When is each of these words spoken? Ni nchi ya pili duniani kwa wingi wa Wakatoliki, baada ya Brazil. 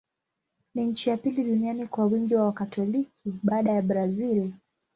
Ni 0.75 0.85
nchi 0.85 1.09
ya 1.09 1.17
pili 1.17 1.43
duniani 1.43 1.87
kwa 1.87 2.05
wingi 2.05 2.35
wa 2.35 2.45
Wakatoliki, 2.45 3.33
baada 3.43 3.71
ya 3.71 3.81
Brazil. 3.81 4.51